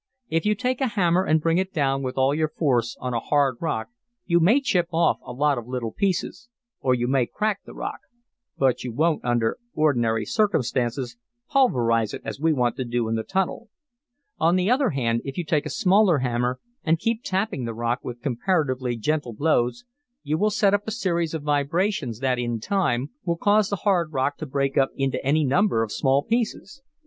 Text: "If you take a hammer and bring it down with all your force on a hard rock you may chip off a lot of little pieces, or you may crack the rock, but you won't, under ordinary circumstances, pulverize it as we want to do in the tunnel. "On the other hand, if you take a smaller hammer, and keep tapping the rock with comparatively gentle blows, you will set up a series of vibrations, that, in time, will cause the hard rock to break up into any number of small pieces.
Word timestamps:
"If 0.29 0.47
you 0.47 0.55
take 0.55 0.81
a 0.81 0.87
hammer 0.87 1.23
and 1.23 1.39
bring 1.39 1.59
it 1.59 1.71
down 1.71 2.01
with 2.01 2.17
all 2.17 2.33
your 2.33 2.47
force 2.49 2.97
on 2.99 3.13
a 3.13 3.19
hard 3.19 3.57
rock 3.61 3.89
you 4.25 4.39
may 4.39 4.59
chip 4.59 4.87
off 4.91 5.19
a 5.23 5.31
lot 5.31 5.59
of 5.59 5.67
little 5.67 5.91
pieces, 5.91 6.49
or 6.79 6.95
you 6.95 7.07
may 7.07 7.27
crack 7.27 7.59
the 7.65 7.75
rock, 7.75 7.99
but 8.57 8.83
you 8.83 8.91
won't, 8.91 9.23
under 9.23 9.59
ordinary 9.75 10.25
circumstances, 10.25 11.17
pulverize 11.51 12.15
it 12.15 12.23
as 12.25 12.39
we 12.39 12.51
want 12.51 12.77
to 12.77 12.83
do 12.83 13.07
in 13.09 13.13
the 13.13 13.21
tunnel. 13.21 13.69
"On 14.39 14.55
the 14.55 14.71
other 14.71 14.89
hand, 14.89 15.21
if 15.23 15.37
you 15.37 15.45
take 15.45 15.67
a 15.67 15.69
smaller 15.69 16.17
hammer, 16.17 16.59
and 16.83 16.97
keep 16.97 17.21
tapping 17.23 17.65
the 17.65 17.73
rock 17.75 17.99
with 18.01 18.23
comparatively 18.23 18.97
gentle 18.97 19.33
blows, 19.33 19.85
you 20.23 20.35
will 20.35 20.49
set 20.49 20.73
up 20.73 20.87
a 20.87 20.91
series 20.91 21.35
of 21.35 21.43
vibrations, 21.43 22.21
that, 22.21 22.39
in 22.39 22.59
time, 22.59 23.11
will 23.23 23.37
cause 23.37 23.69
the 23.69 23.75
hard 23.85 24.11
rock 24.11 24.35
to 24.37 24.47
break 24.47 24.79
up 24.79 24.89
into 24.95 25.23
any 25.23 25.43
number 25.45 25.83
of 25.83 25.91
small 25.91 26.23
pieces. 26.23 26.81